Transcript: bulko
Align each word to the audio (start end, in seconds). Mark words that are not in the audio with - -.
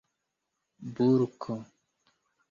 bulko 0.93 1.55